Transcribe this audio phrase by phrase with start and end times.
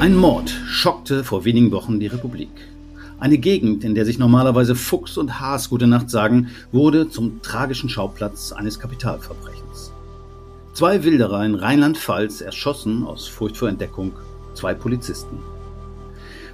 [0.00, 2.50] Ein Mord schockte vor wenigen Wochen die Republik.
[3.18, 7.88] Eine Gegend, in der sich normalerweise Fuchs und Haas gute Nacht sagen, wurde zum tragischen
[7.88, 9.92] Schauplatz eines Kapitalverbrechens.
[10.74, 14.12] Zwei Wilderer in Rheinland-Pfalz erschossen aus Furcht vor Entdeckung
[14.52, 15.38] zwei Polizisten.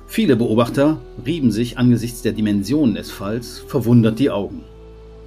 [0.07, 4.63] Viele Beobachter rieben sich angesichts der Dimensionen des Falls verwundert die Augen.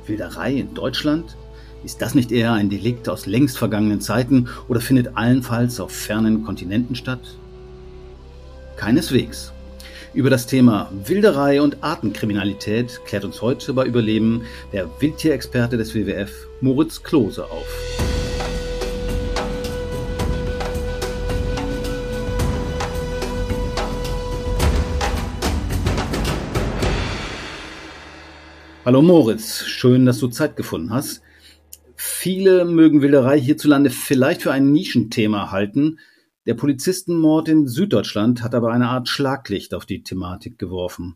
[0.08, 1.36] Wilderei in Deutschland?
[1.82, 6.44] Ist das nicht eher ein Delikt aus längst vergangenen Zeiten oder findet allenfalls auf fernen
[6.44, 7.22] Kontinenten statt?
[8.76, 9.54] Keineswegs.
[10.14, 14.42] Über das Thema Wilderei und Artenkriminalität klärt uns heute bei Überleben
[14.74, 17.68] der Wildtierexperte des WWF Moritz Klose auf.
[28.84, 31.22] Hallo Moritz, schön, dass du Zeit gefunden hast.
[32.22, 36.00] Viele mögen Wilderei hierzulande vielleicht für ein Nischenthema halten,
[36.46, 41.16] der Polizistenmord in Süddeutschland hat aber eine Art Schlaglicht auf die Thematik geworfen.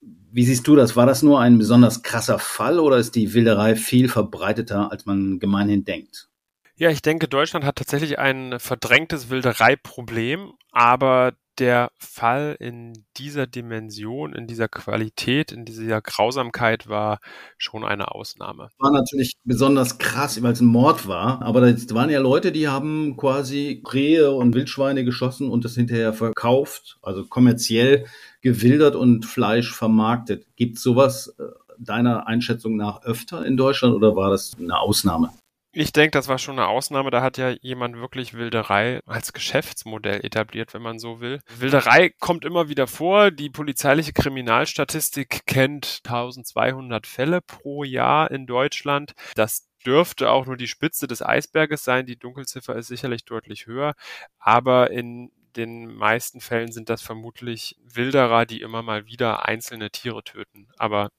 [0.00, 0.96] Wie siehst du das?
[0.96, 5.40] War das nur ein besonders krasser Fall oder ist die Wilderei viel verbreiteter, als man
[5.40, 6.30] gemeinhin denkt?
[6.74, 14.32] Ja, ich denke, Deutschland hat tatsächlich ein verdrängtes Wildereiproblem, aber der Fall in dieser Dimension,
[14.34, 17.18] in dieser Qualität, in dieser Grausamkeit war
[17.58, 18.68] schon eine Ausnahme.
[18.78, 21.42] War natürlich besonders krass, weil es ein Mord war.
[21.42, 26.12] Aber da waren ja Leute, die haben quasi Rehe und Wildschweine geschossen und das hinterher
[26.12, 28.06] verkauft, also kommerziell
[28.40, 30.46] gewildert und Fleisch vermarktet.
[30.56, 31.44] Gibt es sowas äh,
[31.78, 35.30] deiner Einschätzung nach öfter in Deutschland oder war das eine Ausnahme?
[35.72, 37.10] Ich denke, das war schon eine Ausnahme.
[37.10, 41.40] Da hat ja jemand wirklich Wilderei als Geschäftsmodell etabliert, wenn man so will.
[41.58, 43.30] Wilderei kommt immer wieder vor.
[43.30, 49.12] Die polizeiliche Kriminalstatistik kennt 1200 Fälle pro Jahr in Deutschland.
[49.36, 52.04] Das dürfte auch nur die Spitze des Eisberges sein.
[52.04, 53.94] Die Dunkelziffer ist sicherlich deutlich höher.
[54.40, 60.24] Aber in den meisten Fällen sind das vermutlich Wilderer, die immer mal wieder einzelne Tiere
[60.24, 60.68] töten.
[60.78, 61.10] Aber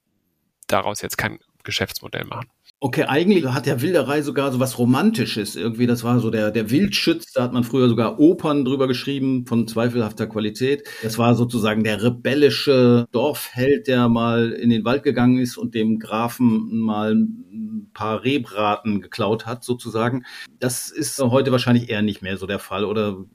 [0.68, 2.48] daraus jetzt kein Geschäftsmodell machen.
[2.84, 5.56] Okay, eigentlich hat der Wilderei sogar so was Romantisches.
[5.56, 9.46] Irgendwie, das war so der, der Wildschütz, da hat man früher sogar Opern drüber geschrieben
[9.46, 10.90] von zweifelhafter Qualität.
[11.04, 16.00] Das war sozusagen der rebellische Dorfheld, der mal in den Wald gegangen ist und dem
[16.00, 20.26] Grafen mal ein paar Rehbraten geklaut hat, sozusagen.
[20.60, 23.26] Das ist heute wahrscheinlich eher nicht mehr so der Fall, oder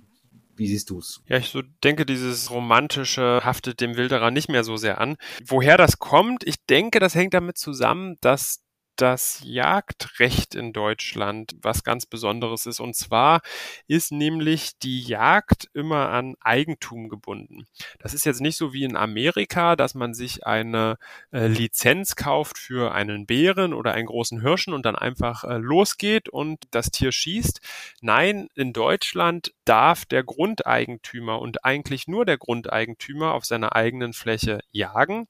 [0.56, 1.22] wie siehst du es?
[1.26, 5.16] Ja, ich so denke, dieses Romantische haftet dem Wilderer nicht mehr so sehr an.
[5.46, 8.65] Woher das kommt, ich denke, das hängt damit zusammen, dass
[8.96, 12.80] das Jagdrecht in Deutschland was ganz Besonderes ist.
[12.80, 13.40] Und zwar
[13.86, 17.66] ist nämlich die Jagd immer an Eigentum gebunden.
[17.98, 20.98] Das ist jetzt nicht so wie in Amerika, dass man sich eine
[21.32, 26.28] äh, Lizenz kauft für einen Bären oder einen großen Hirschen und dann einfach äh, losgeht
[26.28, 27.60] und das Tier schießt.
[28.00, 34.60] Nein, in Deutschland darf der Grundeigentümer und eigentlich nur der Grundeigentümer auf seiner eigenen Fläche
[34.72, 35.28] jagen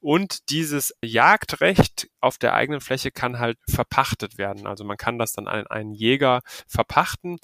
[0.00, 4.66] und dieses Jagdrecht auf der eigenen Fläche kann halt verpachtet werden.
[4.66, 7.38] Also man kann das dann an einen Jäger verpachten.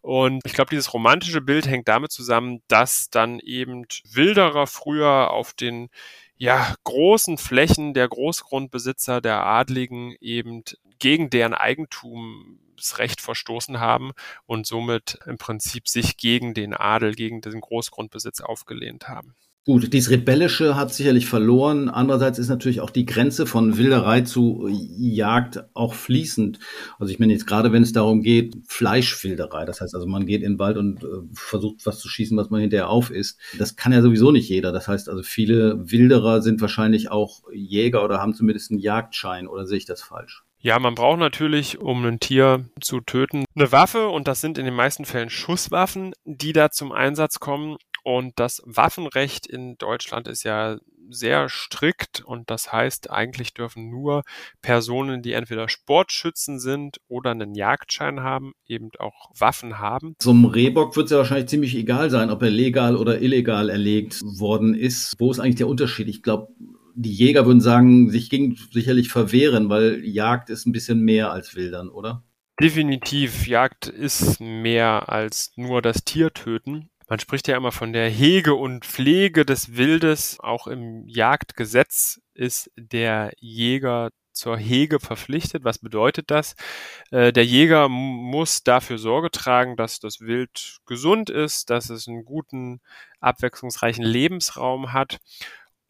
[0.00, 5.52] Und ich glaube, dieses romantische Bild hängt damit zusammen, dass dann eben Wilderer früher auf
[5.52, 5.88] den
[6.36, 10.64] ja, großen Flächen der Großgrundbesitzer, der Adligen eben
[10.98, 14.10] gegen deren Eigentumsrecht verstoßen haben
[14.46, 19.36] und somit im Prinzip sich gegen den Adel, gegen den Großgrundbesitz aufgelehnt haben.
[19.64, 21.88] Gut, dieses Rebellische hat sicherlich verloren.
[21.88, 26.58] Andererseits ist natürlich auch die Grenze von Wilderei zu Jagd auch fließend.
[26.98, 29.64] Also ich meine jetzt gerade, wenn es darum geht, Fleischwilderei.
[29.64, 32.50] Das heißt also, man geht in den Wald und äh, versucht was zu schießen, was
[32.50, 33.38] man hinterher auf isst.
[33.56, 34.72] Das kann ja sowieso nicht jeder.
[34.72, 39.46] Das heißt also, viele Wilderer sind wahrscheinlich auch Jäger oder haben zumindest einen Jagdschein.
[39.46, 40.42] Oder sehe ich das falsch?
[40.64, 44.64] Ja, man braucht natürlich, um ein Tier zu töten, eine Waffe und das sind in
[44.64, 47.76] den meisten Fällen Schusswaffen, die da zum Einsatz kommen.
[48.04, 50.78] Und das Waffenrecht in Deutschland ist ja
[51.10, 54.22] sehr strikt und das heißt, eigentlich dürfen nur
[54.60, 60.14] Personen, die entweder Sportschützen sind oder einen Jagdschein haben, eben auch Waffen haben.
[60.24, 64.20] Einem Rehbock wird es ja wahrscheinlich ziemlich egal sein, ob er legal oder illegal erlegt
[64.22, 65.14] worden ist.
[65.18, 66.08] Wo ist eigentlich der Unterschied?
[66.08, 66.48] Ich glaube,
[66.94, 71.54] die Jäger würden sagen, sich gegen sicherlich verwehren, weil Jagd ist ein bisschen mehr als
[71.54, 72.24] Wildern, oder?
[72.60, 76.90] Definitiv, Jagd ist mehr als nur das Tier töten.
[77.08, 80.38] Man spricht ja immer von der Hege und Pflege des Wildes.
[80.40, 85.64] Auch im Jagdgesetz ist der Jäger zur Hege verpflichtet.
[85.64, 86.54] Was bedeutet das?
[87.10, 92.24] Äh, der Jäger muss dafür Sorge tragen, dass das Wild gesund ist, dass es einen
[92.24, 92.80] guten,
[93.20, 95.18] abwechslungsreichen Lebensraum hat.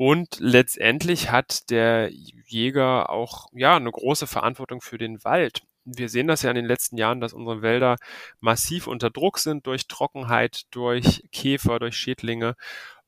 [0.05, 5.63] Und letztendlich hat der Jäger auch ja eine große Verantwortung für den Wald.
[5.85, 7.99] wir sehen das ja in den letzten Jahren, dass unsere Wälder
[8.41, 12.57] massiv unter Druck sind durch Trockenheit, durch Käfer, durch Schädlinge.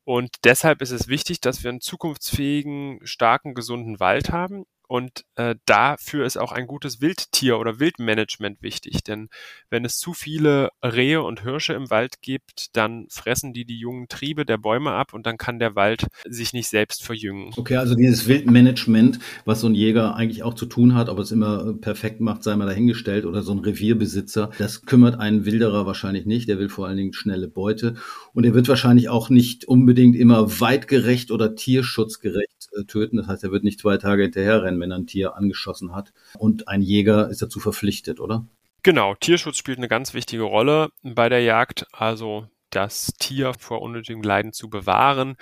[0.05, 4.65] Und deshalb ist es wichtig, dass wir einen zukunftsfähigen, starken, gesunden Wald haben.
[4.87, 9.03] Und äh, dafür ist auch ein gutes Wildtier- oder Wildmanagement wichtig.
[9.03, 9.29] Denn
[9.71, 14.09] wenn es zu viele Rehe und Hirsche im Wald gibt, dann fressen die die jungen
[14.09, 17.53] Triebe der Bäume ab und dann kann der Wald sich nicht selbst verjüngen.
[17.57, 21.33] Okay, also dieses Wildmanagement, was so ein Jäger eigentlich auch zu tun hat, ob es
[21.33, 26.27] immer perfekt macht, sei mal dahingestellt, oder so ein Revierbesitzer, das kümmert einen Wilderer wahrscheinlich
[26.27, 26.49] nicht.
[26.49, 27.95] Der will vor allen Dingen schnelle Beute.
[28.33, 33.17] Und er wird wahrscheinlich auch nicht unbedingt immer weitgerecht oder tierschutzgerecht äh, töten.
[33.17, 36.13] Das heißt, er wird nicht zwei Tage hinterher rennen, wenn er ein Tier angeschossen hat.
[36.39, 38.47] Und ein Jäger ist dazu verpflichtet, oder?
[38.83, 41.87] Genau, Tierschutz spielt eine ganz wichtige Rolle bei der Jagd.
[41.93, 45.37] Also das Tier vor unnötigem Leiden zu bewahren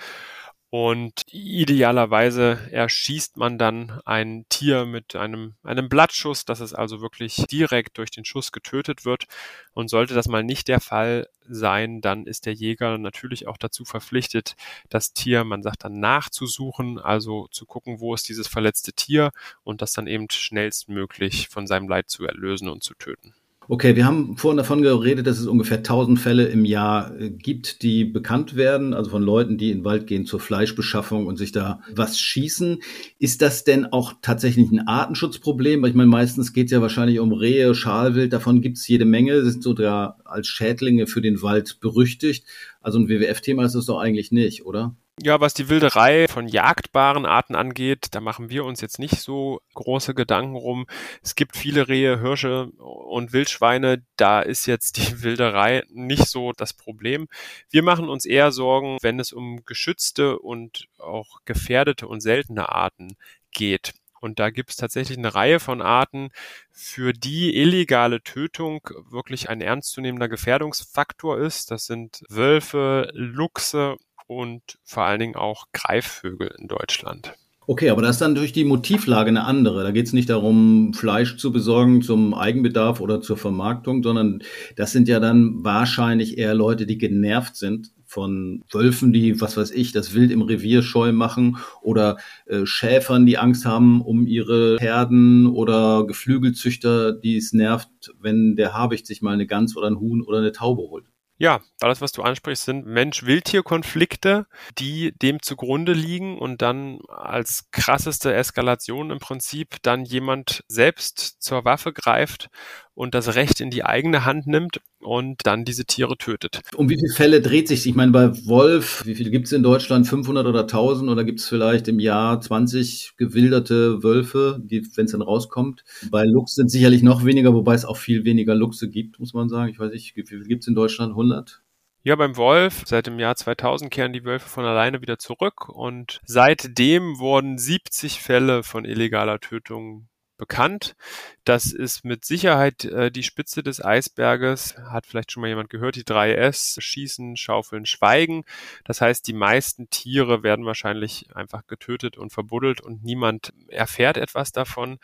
[0.73, 7.35] und idealerweise erschießt man dann ein Tier mit einem, einem Blattschuss, dass es also wirklich
[7.45, 9.25] direkt durch den Schuss getötet wird.
[9.73, 13.85] Und sollte das mal nicht der Fall sein, dann ist der Jäger natürlich auch dazu
[13.85, 14.55] verpflichtet,
[14.89, 19.29] das Tier, man sagt dann nachzusuchen, also zu gucken, wo ist dieses verletzte Tier
[19.63, 23.35] und das dann eben schnellstmöglich von seinem Leid zu erlösen und zu töten.
[23.69, 27.81] Okay, wir haben vorhin davon geredet, dass es ungefähr 1000 Fälle im Jahr äh, gibt,
[27.81, 31.53] die bekannt werden, also von Leuten, die in den Wald gehen zur Fleischbeschaffung und sich
[31.53, 32.79] da was schießen.
[33.19, 35.81] Ist das denn auch tatsächlich ein Artenschutzproblem?
[35.81, 39.05] Weil ich meine, meistens geht es ja wahrscheinlich um Rehe, Schalwild, davon gibt es jede
[39.05, 42.45] Menge, das sind sogar als Schädlinge für den Wald berüchtigt.
[42.81, 44.95] Also ein WWF-Thema ist das doch eigentlich nicht, oder?
[45.21, 49.61] Ja, was die Wilderei von jagdbaren Arten angeht, da machen wir uns jetzt nicht so
[49.75, 50.87] große Gedanken rum.
[51.21, 54.03] Es gibt viele Rehe, Hirsche und Wildschweine.
[54.17, 57.27] Da ist jetzt die Wilderei nicht so das Problem.
[57.69, 63.15] Wir machen uns eher Sorgen, wenn es um geschützte und auch gefährdete und seltene Arten
[63.51, 63.93] geht.
[64.19, 66.31] Und da gibt es tatsächlich eine Reihe von Arten,
[66.71, 68.81] für die illegale Tötung
[69.11, 71.69] wirklich ein ernstzunehmender Gefährdungsfaktor ist.
[71.69, 73.97] Das sind Wölfe, Luchse
[74.35, 77.33] und vor allen Dingen auch Greifvögel in Deutschland.
[77.65, 79.83] Okay, aber das ist dann durch die Motivlage eine andere.
[79.83, 84.43] Da geht es nicht darum, Fleisch zu besorgen zum Eigenbedarf oder zur Vermarktung, sondern
[84.75, 89.71] das sind ja dann wahrscheinlich eher Leute, die genervt sind von Wölfen, die, was weiß
[89.71, 94.77] ich, das Wild im Revier scheu machen oder äh, Schäfern, die Angst haben um ihre
[94.79, 97.89] Herden oder Geflügelzüchter, die es nervt,
[98.19, 101.05] wenn der Habicht sich mal eine Gans oder ein Huhn oder eine Taube holt.
[101.43, 104.47] Ja, alles, was du ansprichst, sind Mensch-Wildtier-Konflikte,
[104.77, 111.65] die dem zugrunde liegen und dann als krasseste Eskalation im Prinzip dann jemand selbst zur
[111.65, 112.49] Waffe greift
[112.95, 116.61] und das Recht in die eigene Hand nimmt und dann diese Tiere tötet.
[116.75, 117.85] Um wie viele Fälle dreht sich?
[117.87, 120.07] Ich meine, bei Wolf, wie viele gibt es in Deutschland?
[120.07, 125.21] 500 oder 1000 oder gibt es vielleicht im Jahr 20 gewilderte Wölfe, wenn es dann
[125.21, 125.83] rauskommt?
[126.11, 129.49] Bei Luchs sind sicherlich noch weniger, wobei es auch viel weniger Luchse gibt, muss man
[129.49, 129.71] sagen.
[129.71, 131.11] Ich weiß nicht, wie viele gibt es in Deutschland?
[131.11, 131.61] 100?
[132.05, 136.19] Ja, beim Wolf, seit dem Jahr 2000 kehren die Wölfe von alleine wieder zurück und
[136.25, 140.95] seitdem wurden 70 Fälle von illegaler Tötung bekannt.
[141.43, 144.75] Das ist mit Sicherheit äh, die Spitze des Eisberges.
[144.77, 148.43] Hat vielleicht schon mal jemand gehört, die 3S, Schießen, Schaufeln, Schweigen.
[148.83, 154.51] Das heißt, die meisten Tiere werden wahrscheinlich einfach getötet und verbuddelt und niemand erfährt etwas
[154.51, 154.99] davon.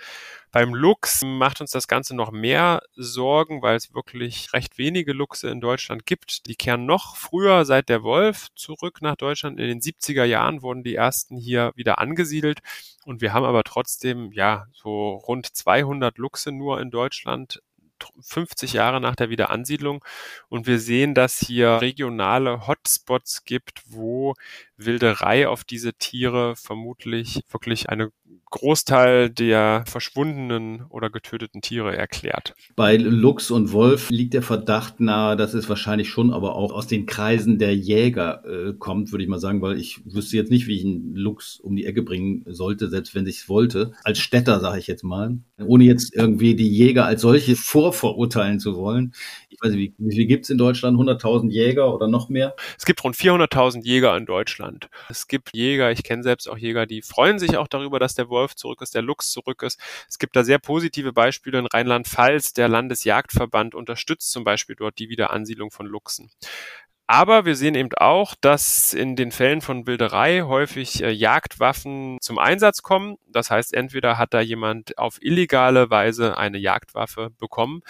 [0.51, 5.49] Beim Luchs macht uns das Ganze noch mehr Sorgen, weil es wirklich recht wenige Luchse
[5.49, 6.47] in Deutschland gibt.
[6.47, 9.59] Die kehren noch früher seit der Wolf zurück nach Deutschland.
[9.59, 12.59] In den 70er Jahren wurden die ersten hier wieder angesiedelt.
[13.05, 17.61] Und wir haben aber trotzdem, ja, so rund 200 Luchse nur in Deutschland
[18.21, 20.03] 50 Jahre nach der Wiederansiedlung.
[20.47, 24.35] Und wir sehen, dass hier regionale Hotspots gibt, wo
[24.85, 28.11] Wilderei auf diese Tiere vermutlich wirklich eine
[28.51, 32.53] Großteil der verschwundenen oder getöteten Tiere erklärt.
[32.75, 36.87] Bei Luchs und Wolf liegt der Verdacht nahe, dass es wahrscheinlich schon aber auch aus
[36.87, 40.67] den Kreisen der Jäger äh, kommt, würde ich mal sagen, weil ich wüsste jetzt nicht,
[40.67, 43.91] wie ich einen Luchs um die Ecke bringen sollte, selbst wenn ich es wollte.
[44.03, 48.75] Als Städter, sage ich jetzt mal, ohne jetzt irgendwie die Jäger als solche vorverurteilen zu
[48.75, 49.13] wollen.
[49.61, 50.97] Ich weiß nicht, wie, wie viel gibt es in Deutschland?
[50.97, 52.55] 100.000 Jäger oder noch mehr?
[52.77, 54.89] Es gibt rund 400.000 Jäger in Deutschland.
[55.09, 58.29] Es gibt Jäger, ich kenne selbst auch Jäger, die freuen sich auch darüber, dass der
[58.29, 59.79] Wolf Wolf zurück ist, der Luchs zurück ist.
[60.07, 62.53] Es gibt da sehr positive Beispiele in Rheinland-Pfalz.
[62.53, 66.31] Der Landesjagdverband unterstützt zum Beispiel dort die Wiederansiedlung von Luchsen.
[67.11, 72.37] Aber wir sehen eben auch, dass in den Fällen von Wilderei häufig äh, Jagdwaffen zum
[72.37, 73.17] Einsatz kommen.
[73.27, 77.81] Das heißt, entweder hat da jemand auf illegale Weise eine Jagdwaffe bekommen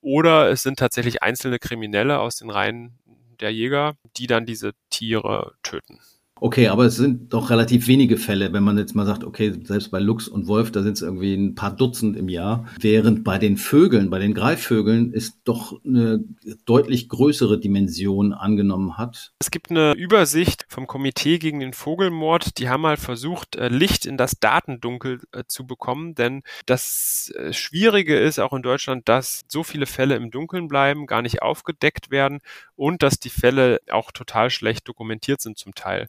[0.00, 2.98] oder es sind tatsächlich einzelne Kriminelle aus den Reihen
[3.38, 6.00] der Jäger, die dann diese Tiere töten.
[6.44, 9.90] Okay, aber es sind doch relativ wenige Fälle, wenn man jetzt mal sagt, okay, selbst
[9.90, 12.66] bei Luchs und Wolf, da sind es irgendwie ein paar Dutzend im Jahr.
[12.78, 16.22] Während bei den Vögeln, bei den Greifvögeln ist doch eine
[16.66, 19.32] deutlich größere Dimension angenommen hat.
[19.38, 22.58] Es gibt eine Übersicht vom Komitee gegen den Vogelmord.
[22.58, 27.54] Die haben mal versucht, äh, Licht in das Datendunkel äh, zu bekommen, denn das äh,
[27.54, 32.10] Schwierige ist auch in Deutschland, dass so viele Fälle im Dunkeln bleiben, gar nicht aufgedeckt
[32.10, 32.40] werden
[32.76, 36.08] und dass die Fälle auch total schlecht dokumentiert sind zum Teil.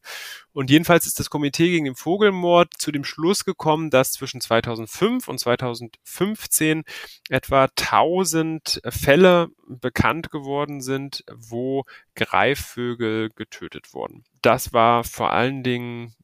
[0.53, 5.27] Und jedenfalls ist das Komitee gegen den Vogelmord zu dem Schluss gekommen, dass zwischen 2005
[5.27, 6.84] und 2015
[7.29, 11.84] etwa 1000 Fälle bekannt geworden sind, wo
[12.15, 14.24] Greifvögel getötet wurden.
[14.41, 16.15] Das war vor allen Dingen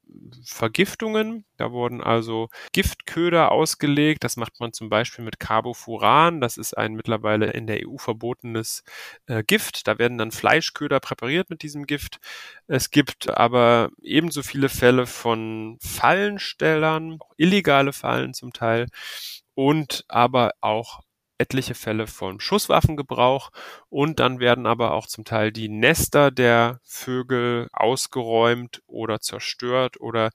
[0.44, 1.46] Vergiftungen.
[1.58, 4.24] Da wurden also Giftköder ausgelegt.
[4.24, 6.42] Das macht man zum Beispiel mit Carbofuran.
[6.42, 8.84] Das ist ein mittlerweile in der EU verbotenes
[9.28, 9.88] äh, Gift.
[9.88, 12.20] Da werden dann Fleischköder präpariert mit diesem Gift.
[12.68, 18.88] Es gibt aber ebenso viele Fälle von Fallenstellern, illegale Fallen zum Teil
[19.56, 21.02] und aber auch
[21.42, 23.50] etliche Fälle von Schusswaffengebrauch
[23.90, 30.30] und dann werden aber auch zum Teil die Nester der Vögel ausgeräumt oder zerstört oder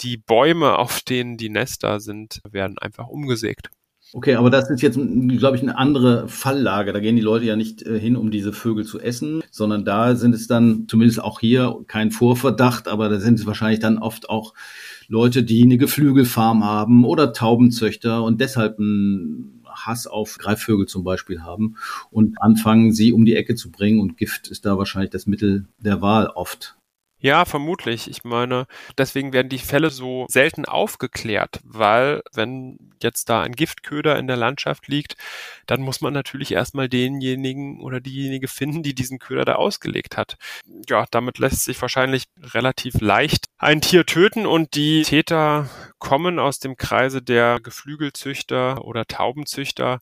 [0.00, 3.70] die Bäume, auf denen die Nester sind, werden einfach umgesägt.
[4.14, 4.98] Okay, aber das ist jetzt,
[5.38, 6.92] glaube ich, eine andere Falllage.
[6.92, 10.16] Da gehen die Leute ja nicht äh, hin, um diese Vögel zu essen, sondern da
[10.16, 14.28] sind es dann zumindest auch hier kein Vorverdacht, aber da sind es wahrscheinlich dann oft
[14.28, 14.52] auch
[15.08, 21.42] Leute, die eine Geflügelfarm haben oder Taubenzüchter und deshalb ein Hass auf Greifvögel zum Beispiel
[21.42, 21.76] haben
[22.10, 24.00] und anfangen, sie um die Ecke zu bringen.
[24.00, 26.76] Und Gift ist da wahrscheinlich das Mittel der Wahl oft.
[27.22, 28.10] Ja, vermutlich.
[28.10, 28.66] Ich meine,
[28.98, 34.36] deswegen werden die Fälle so selten aufgeklärt, weil wenn jetzt da ein Giftköder in der
[34.36, 35.14] Landschaft liegt,
[35.66, 40.36] dann muss man natürlich erstmal denjenigen oder diejenige finden, die diesen Köder da ausgelegt hat.
[40.88, 45.68] Ja, damit lässt sich wahrscheinlich relativ leicht ein Tier töten und die Täter
[46.00, 50.00] kommen aus dem Kreise der Geflügelzüchter oder Taubenzüchter,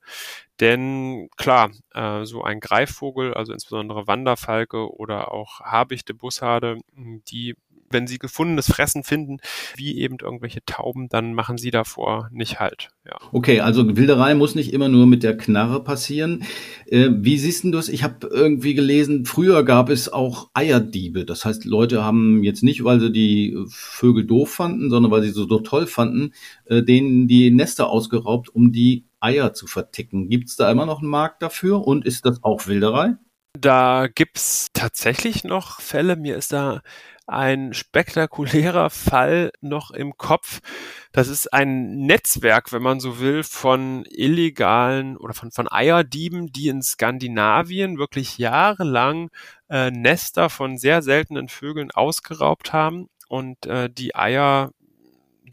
[0.61, 7.55] denn klar, äh, so ein Greifvogel, also insbesondere Wanderfalke oder auch Habichte, Bussarde, die
[7.91, 9.39] wenn sie gefundenes Fressen finden,
[9.77, 12.89] wie eben irgendwelche Tauben, dann machen sie davor nicht halt.
[13.05, 13.19] Ja.
[13.33, 16.45] Okay, also Wilderei muss nicht immer nur mit der Knarre passieren.
[16.87, 17.89] Äh, wie siehst du das?
[17.89, 21.25] Ich habe irgendwie gelesen, früher gab es auch Eierdiebe.
[21.25, 25.31] Das heißt, Leute haben jetzt nicht, weil sie die Vögel doof fanden, sondern weil sie
[25.31, 26.33] so toll fanden,
[26.67, 30.29] äh, denen die Nester ausgeraubt, um die Eier zu verticken.
[30.29, 33.17] Gibt es da immer noch einen Markt dafür und ist das auch Wilderei?
[33.59, 36.17] Da gibt's tatsächlich noch Fälle.
[36.17, 36.83] Mir ist da
[37.31, 40.61] ein spektakulärer Fall noch im Kopf.
[41.13, 46.69] Das ist ein Netzwerk, wenn man so will, von illegalen oder von, von Eierdieben, die
[46.69, 49.31] in Skandinavien wirklich jahrelang
[49.69, 54.73] äh, Nester von sehr seltenen Vögeln ausgeraubt haben und äh, die Eier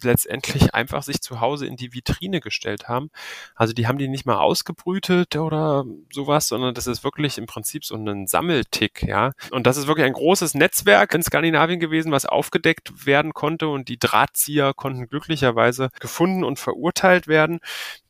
[0.04, 3.10] letztendlich einfach sich zu Hause in die Vitrine gestellt haben.
[3.56, 7.86] Also die haben die nicht mal ausgebrütet oder sowas, sondern das ist wirklich im Prinzip
[7.86, 9.32] so ein Sammeltick, ja.
[9.52, 13.90] Und das ist wirklich ein großes Netzwerk in Skandinavien gewesen, was aufgedeckt werden konnte und
[13.90, 17.60] die Drahtzieher konnten glücklicherweise gefunden und verurteilt werden.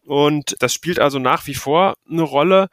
[0.06, 2.70] Und das spielt also nach wie vor eine Rolle.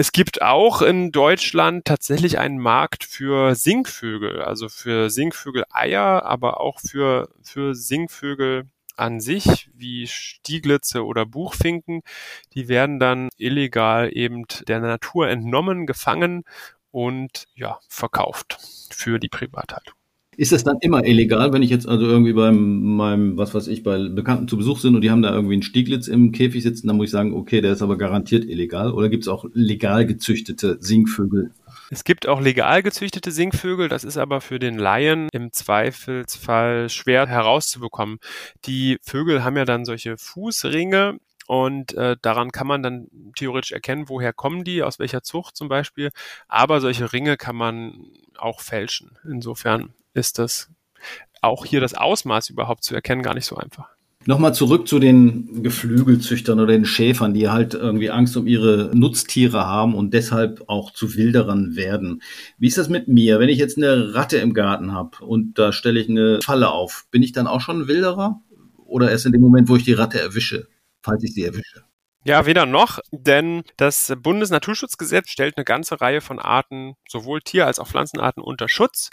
[0.00, 6.78] Es gibt auch in Deutschland tatsächlich einen Markt für Singvögel, also für Singvögeleier, aber auch
[6.78, 12.02] für, für Singvögel an sich, wie Stieglitze oder Buchfinken.
[12.54, 16.44] Die werden dann illegal eben der Natur entnommen, gefangen
[16.92, 18.56] und ja, verkauft
[18.92, 19.97] für die Privathaltung.
[20.38, 23.82] Ist das dann immer illegal, wenn ich jetzt also irgendwie beim meinem, was weiß ich,
[23.82, 26.86] bei Bekannten zu Besuch sind und die haben da irgendwie einen Stieglitz im Käfig sitzen,
[26.86, 28.92] dann muss ich sagen, okay, der ist aber garantiert illegal.
[28.92, 31.50] Oder gibt es auch legal gezüchtete Singvögel?
[31.90, 37.26] Es gibt auch legal gezüchtete Singvögel, das ist aber für den Laien im Zweifelsfall schwer
[37.26, 38.18] herauszubekommen.
[38.64, 44.10] Die Vögel haben ja dann solche Fußringe, und äh, daran kann man dann theoretisch erkennen,
[44.10, 46.10] woher kommen die, aus welcher Zucht zum Beispiel.
[46.46, 48.04] Aber solche Ringe kann man
[48.36, 49.16] auch fälschen.
[49.24, 50.68] Insofern ist das
[51.40, 53.88] auch hier das Ausmaß überhaupt zu erkennen gar nicht so einfach.
[54.26, 59.64] Nochmal zurück zu den Geflügelzüchtern oder den Schäfern, die halt irgendwie Angst um ihre Nutztiere
[59.64, 62.20] haben und deshalb auch zu Wilderern werden.
[62.58, 63.40] Wie ist das mit mir?
[63.40, 67.06] Wenn ich jetzt eine Ratte im Garten habe und da stelle ich eine Falle auf,
[67.10, 68.42] bin ich dann auch schon ein Wilderer?
[68.84, 70.68] Oder erst in dem Moment, wo ich die Ratte erwische,
[71.02, 71.84] falls ich sie erwische?
[72.24, 77.78] Ja, weder noch, denn das Bundesnaturschutzgesetz stellt eine ganze Reihe von Arten, sowohl Tier- als
[77.78, 79.10] auch Pflanzenarten unter Schutz.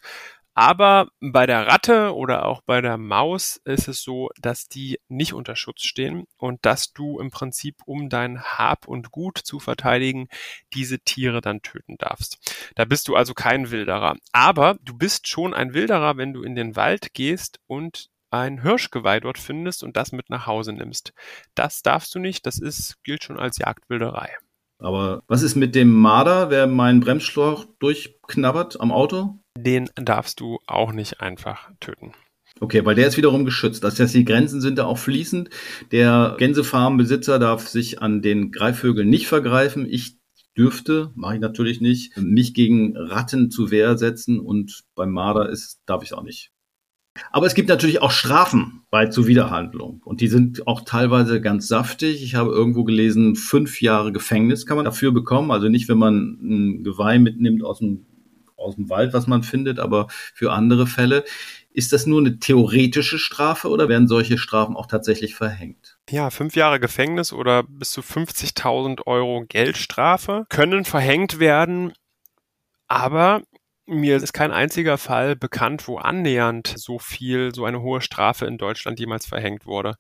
[0.58, 5.34] Aber bei der Ratte oder auch bei der Maus ist es so, dass die nicht
[5.34, 10.30] unter Schutz stehen und dass du im Prinzip, um dein Hab und Gut zu verteidigen,
[10.74, 12.38] diese Tiere dann töten darfst.
[12.76, 14.16] Da bist du also kein Wilderer.
[14.32, 19.20] Aber du bist schon ein Wilderer, wenn du in den Wald gehst und ein Hirschgeweih
[19.20, 21.14] dort findest und das mit nach Hause nimmst.
[21.56, 24.30] Das darfst du nicht, das ist, gilt schon als Jagdwilderei.
[24.80, 29.40] Aber was ist mit dem Marder, wer meinen Bremsschlauch durchknabbert am Auto?
[29.58, 32.14] Den darfst du auch nicht einfach töten.
[32.60, 33.84] Okay, weil der ist wiederum geschützt.
[33.84, 35.50] Das heißt, die Grenzen sind da auch fließend.
[35.92, 39.86] Der Gänsefarmenbesitzer darf sich an den Greifvögeln nicht vergreifen.
[39.90, 40.18] Ich
[40.58, 45.82] dürfte, mache ich natürlich nicht, mich gegen Ratten zu Wehr setzen und beim Marder ist,
[45.86, 46.52] darf ich es auch nicht.
[47.32, 50.02] Aber es gibt natürlich auch Strafen bei Zuwiderhandlung.
[50.04, 52.24] Und die sind auch teilweise ganz saftig.
[52.24, 55.52] Ich habe irgendwo gelesen, fünf Jahre Gefängnis kann man dafür bekommen.
[55.52, 58.06] Also nicht, wenn man ein Geweih mitnimmt aus dem,
[58.58, 61.24] aus dem Wald, was man findet, aber für andere Fälle.
[61.72, 65.98] Ist das nur eine theoretische Strafe oder werden solche Strafen auch tatsächlich verhängt?
[66.10, 71.92] Ja, fünf Jahre Gefängnis oder bis zu 50.000 Euro Geldstrafe können verhängt werden.
[72.88, 73.42] Aber
[73.88, 78.58] mir ist kein einziger Fall bekannt, wo annähernd so viel, so eine hohe Strafe in
[78.58, 79.96] Deutschland jemals verhängt wurde.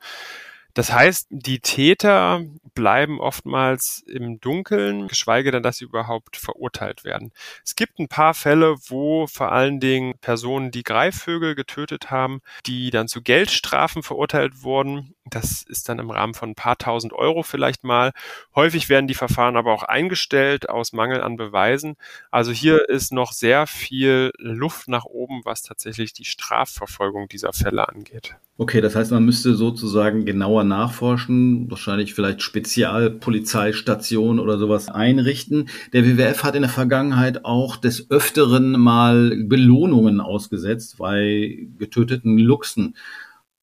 [0.75, 2.41] Das heißt, die Täter
[2.73, 7.31] bleiben oftmals im Dunkeln, geschweige denn, dass sie überhaupt verurteilt werden.
[7.63, 12.89] Es gibt ein paar Fälle, wo vor allen Dingen Personen, die Greifvögel getötet haben, die
[12.89, 15.14] dann zu Geldstrafen verurteilt wurden.
[15.29, 18.12] Das ist dann im Rahmen von ein paar tausend Euro vielleicht mal.
[18.53, 21.96] Häufig werden die Verfahren aber auch eingestellt aus Mangel an Beweisen.
[22.29, 27.89] Also hier ist noch sehr viel Luft nach oben, was tatsächlich die Strafverfolgung dieser Fälle
[27.89, 28.36] angeht.
[28.58, 35.67] Okay, das heißt, man müsste sozusagen genauer nachforschen, wahrscheinlich vielleicht Spezialpolizeistationen oder sowas einrichten.
[35.91, 42.96] Der WWF hat in der Vergangenheit auch des Öfteren mal Belohnungen ausgesetzt bei getöteten Luchsen.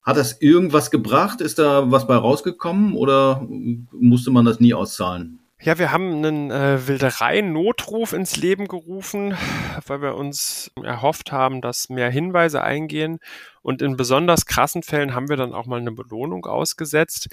[0.02, 1.40] Hat das irgendwas gebracht?
[1.40, 3.46] Ist da was bei rausgekommen oder
[3.92, 5.38] musste man das nie auszahlen?
[5.64, 9.38] Ja, wir haben einen äh, Wilderei-Notruf ins Leben gerufen,
[9.86, 13.20] weil wir uns erhofft haben, dass mehr Hinweise eingehen.
[13.62, 17.28] Und in besonders krassen Fällen haben wir dann auch mal eine Belohnung ausgesetzt.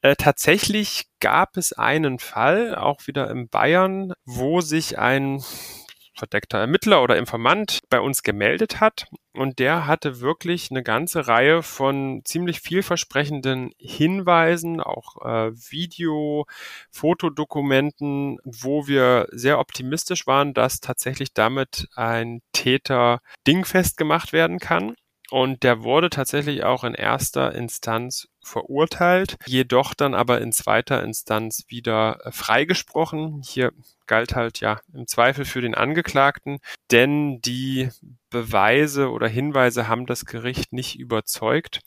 [0.00, 5.44] Äh, tatsächlich gab es einen Fall, auch wieder in Bayern, wo sich ein
[6.14, 9.06] verdeckter Ermittler oder Informant bei uns gemeldet hat.
[9.32, 16.46] Und der hatte wirklich eine ganze Reihe von ziemlich vielversprechenden Hinweisen, auch äh, Video,
[16.90, 24.94] Fotodokumenten, wo wir sehr optimistisch waren, dass tatsächlich damit ein Täter dingfest gemacht werden kann.
[25.34, 31.64] Und der wurde tatsächlich auch in erster Instanz verurteilt, jedoch dann aber in zweiter Instanz
[31.66, 33.42] wieder äh, freigesprochen.
[33.44, 33.72] Hier
[34.06, 36.60] galt halt ja im Zweifel für den Angeklagten,
[36.92, 37.88] denn die
[38.30, 41.80] Beweise oder Hinweise haben das Gericht nicht überzeugt.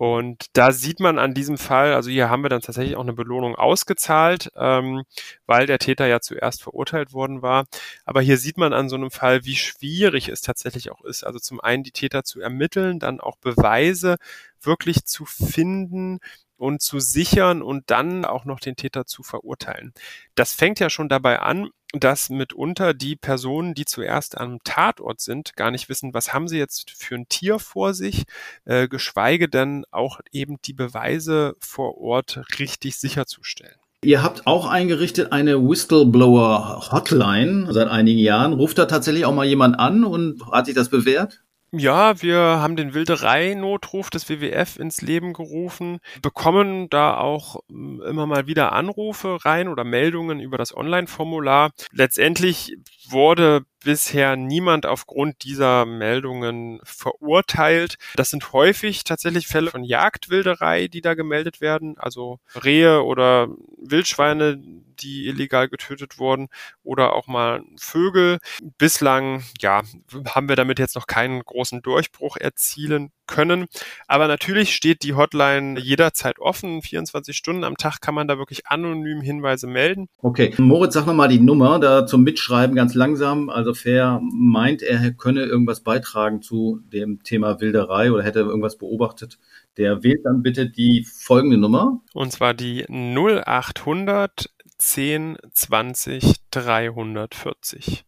[0.00, 3.12] Und da sieht man an diesem Fall, also hier haben wir dann tatsächlich auch eine
[3.12, 5.02] Belohnung ausgezahlt, ähm,
[5.44, 7.66] weil der Täter ja zuerst verurteilt worden war.
[8.06, 11.22] Aber hier sieht man an so einem Fall, wie schwierig es tatsächlich auch ist.
[11.22, 14.16] Also zum einen die Täter zu ermitteln, dann auch Beweise
[14.62, 16.20] wirklich zu finden,
[16.60, 19.92] und zu sichern und dann auch noch den Täter zu verurteilen.
[20.34, 25.56] Das fängt ja schon dabei an, dass mitunter die Personen, die zuerst am Tatort sind,
[25.56, 28.24] gar nicht wissen, was haben sie jetzt für ein Tier vor sich,
[28.64, 33.74] äh, geschweige denn auch eben die Beweise vor Ort richtig sicherzustellen.
[34.02, 38.54] Ihr habt auch eingerichtet eine Whistleblower-Hotline seit einigen Jahren.
[38.54, 41.42] Ruft da tatsächlich auch mal jemand an und hat sich das bewährt?
[41.72, 48.26] Ja, wir haben den Wilderei-Notruf des WWF ins Leben gerufen, bekommen da auch hm, immer
[48.26, 51.70] mal wieder Anrufe rein oder Meldungen über das Online-Formular.
[51.92, 52.76] Letztendlich
[53.08, 57.98] wurde bisher niemand aufgrund dieser Meldungen verurteilt.
[58.16, 64.60] Das sind häufig tatsächlich Fälle von Jagdwilderei, die da gemeldet werden, also Rehe oder Wildschweine,
[65.02, 66.48] die illegal getötet wurden
[66.82, 68.38] oder auch mal Vögel.
[68.78, 69.82] Bislang, ja,
[70.26, 73.66] haben wir damit jetzt noch keinen großen Durchbruch erzielen können.
[74.06, 76.82] Aber natürlich steht die Hotline jederzeit offen.
[76.82, 80.08] 24 Stunden am Tag kann man da wirklich anonym Hinweise melden.
[80.18, 80.52] Okay.
[80.58, 83.48] Moritz, sag nochmal die Nummer da zum Mitschreiben ganz langsam.
[83.48, 89.38] Also Fair meint, er könne irgendwas beitragen zu dem Thema Wilderei oder hätte irgendwas beobachtet.
[89.76, 92.00] Der wählt dann bitte die folgende Nummer.
[92.12, 98.04] Und zwar die 0800 10 20 340.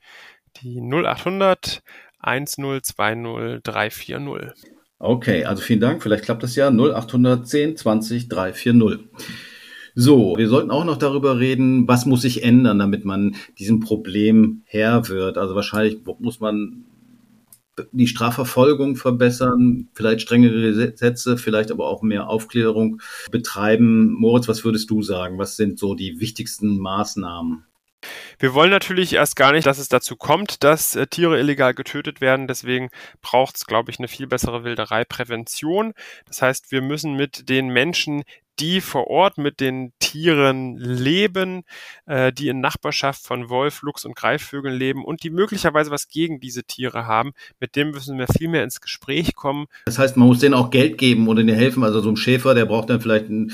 [0.62, 1.82] Die 0800
[2.18, 4.52] 1020 340.
[4.98, 6.02] Okay, also vielen Dank.
[6.02, 6.68] Vielleicht klappt das ja.
[6.68, 9.00] 0810 20 340.
[9.94, 14.62] So, wir sollten auch noch darüber reden, was muss sich ändern, damit man diesem Problem
[14.64, 15.37] Herr wird.
[15.37, 16.87] Also wahrscheinlich muss man
[17.92, 24.12] die Strafverfolgung verbessern, vielleicht strengere Gesetze, vielleicht aber auch mehr Aufklärung betreiben.
[24.12, 25.38] Moritz, was würdest du sagen?
[25.38, 27.64] Was sind so die wichtigsten Maßnahmen?
[28.38, 32.20] Wir wollen natürlich erst gar nicht, dass es dazu kommt, dass äh, Tiere illegal getötet
[32.20, 32.48] werden.
[32.48, 35.92] Deswegen braucht es, glaube ich, eine viel bessere Wildereiprävention.
[36.26, 38.24] Das heißt, wir müssen mit den Menschen,
[38.58, 41.62] die vor Ort mit den Tieren leben,
[42.06, 46.40] äh, die in Nachbarschaft von Wolf, Luchs und Greifvögeln leben und die möglicherweise was gegen
[46.40, 49.66] diese Tiere haben, mit dem müssen wir viel mehr ins Gespräch kommen.
[49.86, 51.82] Das heißt, man muss denen auch Geld geben oder denen helfen.
[51.82, 53.52] Also so ein Schäfer, der braucht dann vielleicht ein,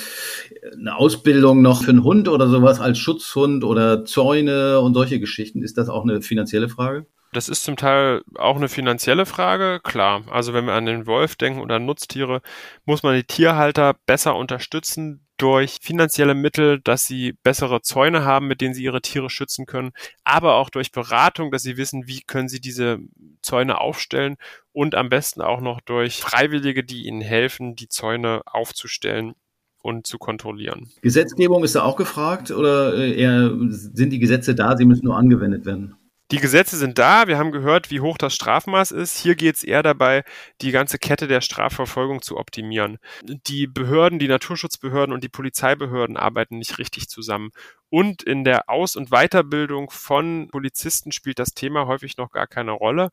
[0.72, 5.62] eine Ausbildung noch für einen Hund oder sowas als Schutzhund oder Zäune und solche Geschichten.
[5.62, 7.06] Ist das auch eine finanzielle Frage?
[7.32, 10.22] Das ist zum Teil auch eine finanzielle Frage, klar.
[10.30, 12.40] Also wenn wir an den Wolf denken oder Nutztiere,
[12.84, 18.60] muss man die Tierhalter besser unterstützen durch finanzielle Mittel, dass sie bessere Zäune haben, mit
[18.60, 19.92] denen sie ihre Tiere schützen können,
[20.24, 22.98] aber auch durch Beratung, dass sie wissen, wie können sie diese
[23.40, 24.36] Zäune aufstellen
[24.72, 29.34] und am besten auch noch durch Freiwillige, die ihnen helfen, die Zäune aufzustellen
[29.80, 30.90] und zu kontrollieren.
[31.02, 35.16] Gesetzgebung ist da auch gefragt oder äh, eher sind die Gesetze da, sie müssen nur
[35.16, 35.94] angewendet werden?
[36.30, 39.16] Die Gesetze sind da, wir haben gehört, wie hoch das Strafmaß ist.
[39.18, 40.24] Hier geht es eher dabei,
[40.60, 42.98] die ganze Kette der Strafverfolgung zu optimieren.
[43.22, 47.50] Die Behörden, die Naturschutzbehörden und die Polizeibehörden arbeiten nicht richtig zusammen.
[47.88, 52.72] Und in der Aus- und Weiterbildung von Polizisten spielt das Thema häufig noch gar keine
[52.72, 53.08] Rolle.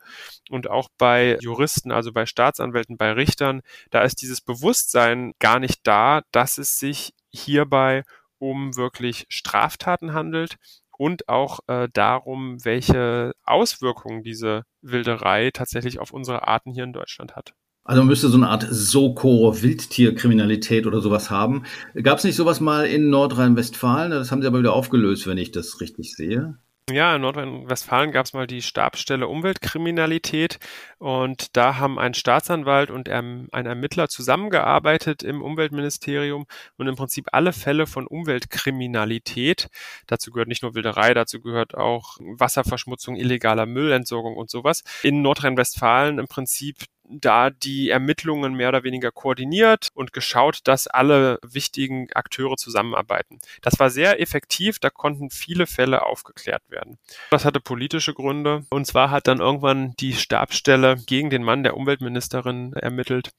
[0.50, 5.80] Und auch bei Juristen, also bei Staatsanwälten, bei Richtern, da ist dieses Bewusstsein gar nicht
[5.88, 8.04] da, dass es sich hierbei
[8.40, 10.58] um wirklich Straftaten handelt
[10.98, 17.36] und auch äh, darum, welche Auswirkungen diese Wilderei tatsächlich auf unsere Arten hier in Deutschland
[17.36, 17.54] hat.
[17.84, 21.66] Also man müsste so eine Art Soko-Wildtierkriminalität oder sowas haben.
[22.02, 24.10] Gab es nicht sowas mal in Nordrhein-Westfalen?
[24.10, 26.58] Das haben sie aber wieder aufgelöst, wenn ich das richtig sehe.
[26.92, 30.60] Ja, in Nordrhein-Westfalen gab es mal die Stabsstelle Umweltkriminalität
[31.00, 36.46] und da haben ein Staatsanwalt und ein Ermittler zusammengearbeitet im Umweltministerium
[36.78, 39.70] und im Prinzip alle Fälle von Umweltkriminalität,
[40.06, 46.20] dazu gehört nicht nur Wilderei, dazu gehört auch Wasserverschmutzung, illegaler Müllentsorgung und sowas, in Nordrhein-Westfalen
[46.20, 52.58] im Prinzip da die Ermittlungen mehr oder weniger koordiniert und geschaut, dass alle wichtigen Akteure
[52.58, 53.40] zusammenarbeiten.
[53.62, 56.98] Das war sehr effektiv, da konnten viele Fälle aufgeklärt werden.
[57.32, 61.78] Das hatte politische Gründe und zwar hat dann irgendwann die Stabstelle gegen den Mann der
[61.78, 63.32] Umweltministerin ermittelt.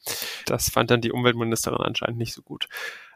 [0.46, 2.68] Das fand dann die Umweltministerin anscheinend nicht so gut.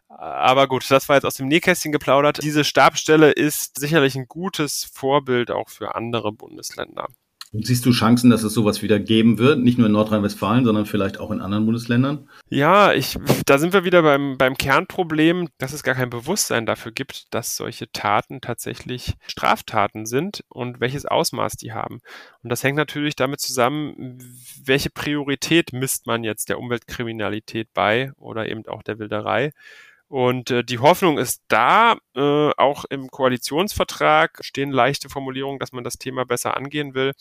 [0.09, 2.43] Aber gut, das war jetzt aus dem Nähkästchen geplaudert.
[2.43, 7.07] Diese Stabstelle ist sicherlich ein gutes Vorbild auch für andere Bundesländer.
[7.53, 9.59] Und siehst du Chancen, dass es sowas wieder geben wird?
[9.59, 12.29] Nicht nur in Nordrhein-Westfalen, sondern vielleicht auch in anderen Bundesländern?
[12.49, 16.93] Ja, ich, da sind wir wieder beim, beim Kernproblem, dass es gar kein Bewusstsein dafür
[16.93, 22.01] gibt, dass solche Taten tatsächlich Straftaten sind und welches Ausmaß die haben.
[22.45, 24.19] Und das hängt natürlich damit zusammen,
[24.65, 29.53] welche Priorität misst man jetzt der Umweltkriminalität bei oder eben auch der Wilderei.
[30.11, 35.85] Und äh, die Hoffnung ist da, äh, auch im Koalitionsvertrag stehen leichte Formulierungen, dass man
[35.85, 37.13] das Thema besser angehen will.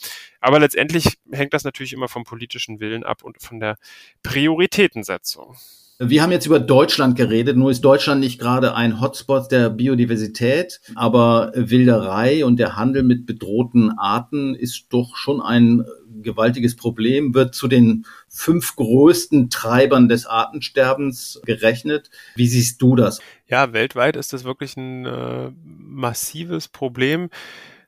[0.41, 3.75] Aber letztendlich hängt das natürlich immer vom politischen Willen ab und von der
[4.23, 5.55] Prioritätensetzung.
[5.99, 10.81] Wir haben jetzt über Deutschland geredet, nur ist Deutschland nicht gerade ein Hotspot der Biodiversität,
[10.95, 15.85] aber Wilderei und der Handel mit bedrohten Arten ist doch schon ein
[16.23, 22.09] gewaltiges Problem, wird zu den fünf größten Treibern des Artensterbens gerechnet.
[22.35, 23.19] Wie siehst du das?
[23.47, 27.29] Ja, weltweit ist das wirklich ein äh, massives Problem.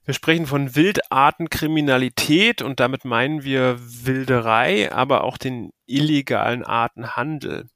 [0.04, 7.68] Wir sprechen von Wildartenkriminalität und damit meinen wir Wilderei, aber auch den illegalen Artenhandel.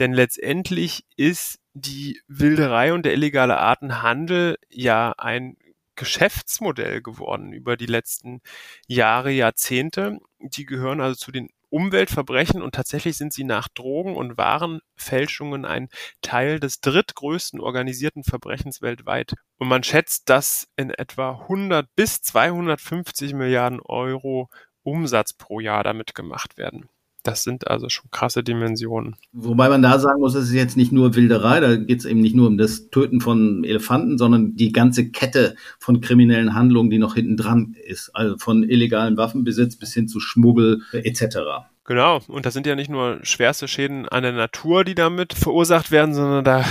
[0.00, 5.56] Denn letztendlich ist die Wilderei und der illegale Artenhandel ja ein
[5.98, 8.40] Geschäftsmodell geworden über die letzten
[8.86, 10.18] Jahre, Jahrzehnte.
[10.38, 15.88] Die gehören also zu den Umweltverbrechen und tatsächlich sind sie nach Drogen- und Warenfälschungen ein
[16.22, 19.34] Teil des drittgrößten organisierten Verbrechens weltweit.
[19.58, 24.48] Und man schätzt, dass in etwa 100 bis 250 Milliarden Euro
[24.82, 26.88] Umsatz pro Jahr damit gemacht werden.
[27.28, 29.16] Das sind also schon krasse Dimensionen.
[29.32, 32.20] Wobei man da sagen muss, es ist jetzt nicht nur Wilderei, da geht es eben
[32.20, 36.98] nicht nur um das Töten von Elefanten, sondern die ganze Kette von kriminellen Handlungen, die
[36.98, 38.10] noch hinten dran ist.
[38.14, 41.38] Also von illegalen Waffenbesitz bis hin zu Schmuggel etc.
[41.84, 45.90] Genau, und das sind ja nicht nur schwerste Schäden an der Natur, die damit verursacht
[45.90, 46.64] werden, sondern da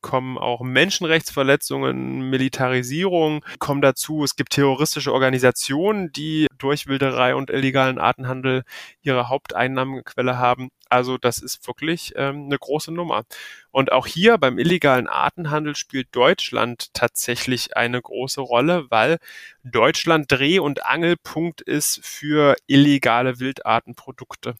[0.00, 4.24] kommen auch Menschenrechtsverletzungen, Militarisierung kommen dazu.
[4.24, 8.62] Es gibt terroristische Organisationen, die durch Wilderei und illegalen Artenhandel
[9.02, 10.68] ihre Haupteinnahmequelle haben.
[10.88, 13.24] Also das ist wirklich ähm, eine große Nummer.
[13.70, 19.18] Und auch hier beim illegalen Artenhandel spielt Deutschland tatsächlich eine große Rolle, weil
[19.64, 24.56] Deutschland Dreh- und Angelpunkt ist für illegale Wildartenprodukte.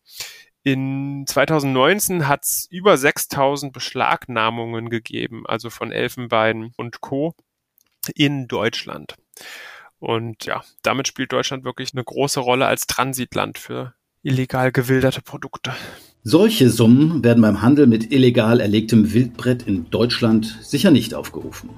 [0.63, 7.35] In 2019 hat es über 6000 Beschlagnahmungen gegeben, also von Elfenbein und Co.
[8.15, 9.15] in Deutschland.
[9.99, 15.73] Und ja, damit spielt Deutschland wirklich eine große Rolle als Transitland für illegal gewilderte Produkte.
[16.23, 21.71] Solche Summen werden beim Handel mit illegal erlegtem Wildbrett in Deutschland sicher nicht aufgerufen.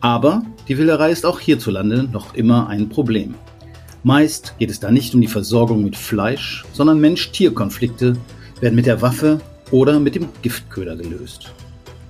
[0.00, 3.34] Aber die Wilderei ist auch hierzulande noch immer ein Problem.
[4.02, 8.16] Meist geht es da nicht um die Versorgung mit Fleisch, sondern Mensch-Tier-Konflikte
[8.60, 11.52] werden mit der Waffe oder mit dem Giftköder gelöst.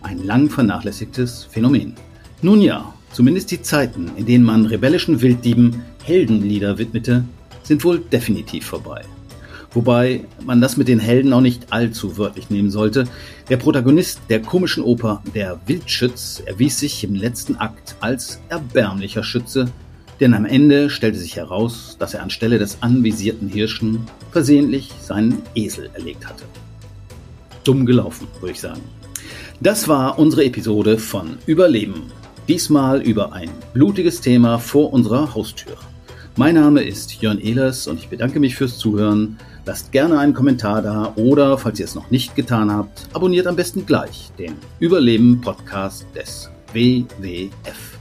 [0.00, 1.94] Ein lang vernachlässigtes Phänomen.
[2.42, 7.24] Nun ja, zumindest die Zeiten, in denen man rebellischen Wilddieben Heldenlieder widmete,
[7.64, 9.03] sind wohl definitiv vorbei.
[9.72, 13.05] Wobei man das mit den Helden auch nicht allzu wörtlich nehmen sollte.
[13.48, 19.72] Der Protagonist der komischen Oper Der Wildschütz erwies sich im letzten Akt als erbärmlicher Schütze,
[20.20, 25.90] denn am Ende stellte sich heraus, dass er anstelle des anvisierten Hirschen versehentlich seinen Esel
[25.94, 26.44] erlegt hatte.
[27.64, 28.83] Dumm gelaufen, würde ich sagen.
[29.61, 32.04] Das war unsere Episode von Überleben.
[32.48, 35.76] Diesmal über ein blutiges Thema vor unserer Haustür.
[36.37, 39.38] Mein Name ist Jörn Ehlers und ich bedanke mich fürs Zuhören.
[39.66, 43.56] Lasst gerne einen Kommentar da oder, falls ihr es noch nicht getan habt, abonniert am
[43.56, 47.99] besten gleich den Überleben-Podcast des WWF.